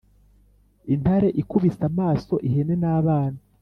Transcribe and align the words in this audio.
”intareikubise 0.93 1.81
amaso 1.91 2.33
ihene 2.47 2.75
n’abana 2.81 3.39